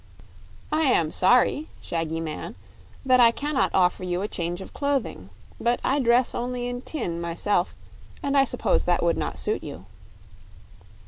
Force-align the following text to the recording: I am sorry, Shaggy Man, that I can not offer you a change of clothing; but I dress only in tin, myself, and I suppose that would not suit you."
I 0.71 0.81
am 0.85 1.11
sorry, 1.11 1.67
Shaggy 1.79 2.19
Man, 2.19 2.55
that 3.05 3.19
I 3.19 3.29
can 3.29 3.53
not 3.53 3.69
offer 3.71 4.03
you 4.03 4.23
a 4.23 4.27
change 4.27 4.59
of 4.59 4.73
clothing; 4.73 5.29
but 5.59 5.79
I 5.83 5.99
dress 5.99 6.33
only 6.33 6.65
in 6.67 6.81
tin, 6.81 7.21
myself, 7.21 7.75
and 8.23 8.35
I 8.35 8.43
suppose 8.43 8.85
that 8.85 9.03
would 9.03 9.15
not 9.15 9.37
suit 9.37 9.63
you." 9.63 9.85